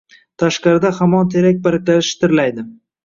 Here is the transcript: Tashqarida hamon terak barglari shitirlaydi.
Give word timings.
Tashqarida 0.43 0.91
hamon 1.01 1.29
terak 1.35 1.59
barglari 1.69 2.07
shitirlaydi. 2.09 2.67